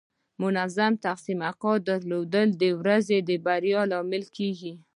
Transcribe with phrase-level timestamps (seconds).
[0.41, 4.73] منظم تقسیم اوقات درلودل د ورځې د بریا لامل کیږي.